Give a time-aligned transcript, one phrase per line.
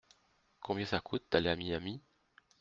[0.61, 2.01] Combien ça coûte d’aller à Miami?